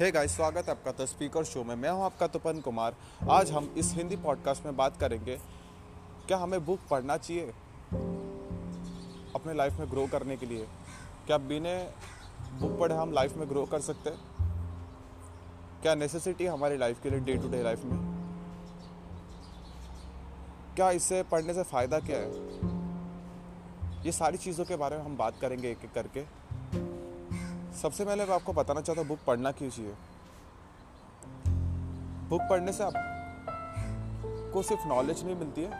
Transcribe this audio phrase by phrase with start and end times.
[0.00, 2.94] Hey guys स्वागत है आपका द स्पीकर शो में। मैं हूँ आपका तुपन कुमार।
[3.30, 5.36] आज हम इस हिंदी पॉडकास्ट में बात करेंगे,
[6.28, 7.52] क्या हमें बुक पढ़ना चाहिए
[9.34, 10.66] अपने लाइफ में ग्रो करने के लिए?
[11.26, 11.74] क्या बिना
[12.60, 14.10] बुक पढ़े हम लाइफ में ग्रो कर सकते
[15.82, 17.98] क्या नेसेसिटी हमारी लाइफ के लिए डे टू डे लाइफ में?
[20.76, 22.30] क्या इससे पढ़ने से फ़ायदा क्या है?
[24.04, 26.24] ये सारी चीज़ों के बारे में हम बात करेंगे एक एक करके।
[27.82, 29.92] सबसे पहले मैं आपको बताना चाहता हूँ, बुक पढ़ना क्यों चाहिए?
[32.28, 35.70] बुक पढ़ने से आपको सिर्फ़ नॉलेज नहीं मिलती है,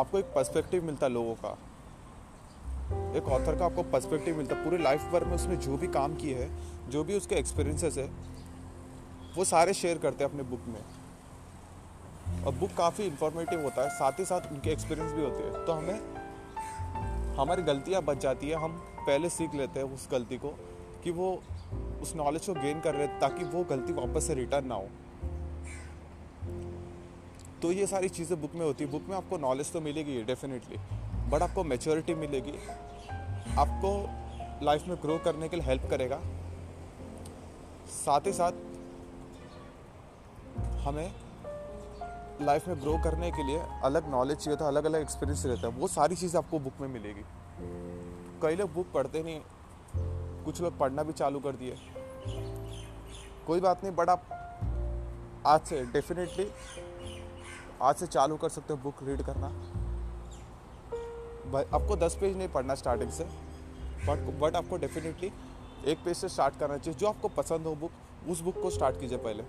[0.00, 1.50] आपको एक पर्सपेक्टिव मिलता है लोगों का।
[3.16, 6.14] एक ऑथर का आपको पर्सपेक्टिव मिलता है, पूरे लाइफ भर में उसने जो भी काम
[6.14, 6.48] किए है,
[6.90, 8.10] जो भी उसके एक्सपीरियंसेस है,
[9.36, 10.82] वो सारे शेयर करते हैं अपने बुक में।
[12.44, 15.72] और बुक काफ़ी इंफॉर्मेटिव होता है, साथ ही साथ उनके एक्सपीरियंस भी होते हैं। तो
[15.72, 16.21] हमें
[17.36, 18.72] हमारी गलतियाँ बच जाती है, हम
[19.06, 20.48] पहले सीख लेते हैं उस गलती को
[21.04, 21.30] कि वो
[22.02, 24.88] उस नॉलेज को गेन कर रहे ताकि वो गलती वापस से रिटर्न ना हो।
[27.62, 30.78] तो ये सारी चीज़ें बुक में होती है। बुक में आपको नॉलेज तो मिलेगी डेफिनेटली
[31.30, 32.58] बट आपको मेच्योरिटी मिलेगी।
[33.58, 33.90] आपको
[34.64, 36.20] लाइफ में ग्रो करने के लिए हेल्प करेगा।
[37.88, 38.52] साथ ही साथ
[40.86, 41.12] हमें
[42.42, 45.72] लाइफ में ग्रो करने के लिए अलग नॉलेज चाहिए था अलग अलग एक्सपीरियंस रहता है
[45.74, 47.24] वो सारी चीज़ें आपको बुक में मिलेगी।
[48.42, 49.40] कई लोग बुक पढ़ते नहीं,
[50.44, 51.76] कुछ लोग पढ़ना भी चालू कर दिए।
[53.46, 54.22] कोई बात नहीं बट आप
[55.46, 56.50] आज से डेफिनेटली
[57.82, 59.46] आज से चालू कर सकते हो बुक रीड करना।
[61.68, 63.24] आपको दस पेज नहीं पढ़ना स्टार्टिंग से
[64.06, 65.32] बट बट आपको डेफिनेटली
[65.86, 69.00] एक पेज से स्टार्ट करना चाहिए। जो आपको पसंद हो बुक उस बुक को स्टार्ट
[69.00, 69.42] कीजिए पहले।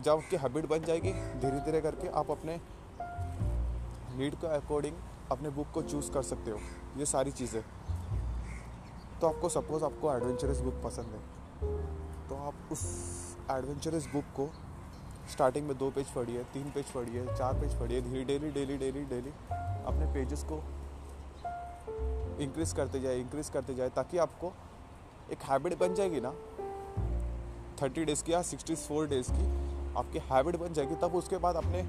[0.00, 2.60] जब आपकी हैबिट बन जाएगी धीरे धीरे करके आप अपने
[4.18, 4.96] नीड के अकॉर्डिंग
[5.32, 6.58] अपने बुक को चूज़ कर सकते हो।
[6.96, 7.62] ये सारी चीज़ें।
[9.20, 11.20] तो आपको सपोज़ आपको एडवेंचरस बुक पसंद है।
[12.28, 12.82] तो आप उस
[13.50, 14.50] एडवेंचरस बुक को
[15.30, 19.04] स्टार्टिंग में दो पेज पढ़िए, तीन पेज पढ़िए, चार पेज पढ़िए, धीरे डेली डेली डेली
[19.04, 20.62] डेली अपने पेजेस को
[22.42, 24.52] इंक्रीज करते जाए इंक्रीज करते जाए ताकि आपको
[25.32, 26.34] एक हैबिट बन जाएगी ना
[27.82, 29.63] थर्टी डेज़ की या सिक्सटी फोर डेज़ की
[29.96, 31.82] आपकी हैबिट बन जाएगी, तब उसके बाद अपने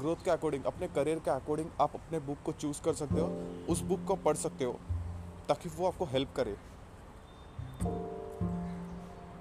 [0.00, 3.26] ग्रोथ के अकॉर्डिंग अपने करियर के अकॉर्डिंग आप अपने बुक को चूज़ कर सकते हो,
[3.72, 4.72] उस बुक को पढ़ सकते हो,
[5.48, 6.56] ताकि वो आपको हेल्प करे।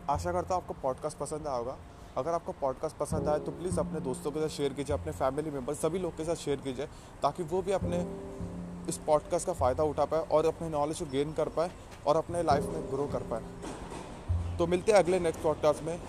[0.09, 1.77] आशा करता हूँ आपको पॉडकास्ट पसंद आया होगा।
[2.17, 5.51] अगर आपको पॉडकास्ट पसंद आए तो प्लीज़ अपने दोस्तों के साथ शेयर कीजिए, अपने फैमिली
[5.51, 6.85] मेंबर सभी लोग के साथ शेयर कीजिए,
[7.21, 7.97] ताकि वो भी अपने
[8.89, 11.71] इस पॉडकास्ट का फ़ायदा उठा पाए और अपने नॉलेज को गेन कर पाए
[12.07, 15.99] और अपने लाइफ में ग्रो कर पाए। तो मिलते हैं अगले नेक्स्ट पॉडकास्ट में।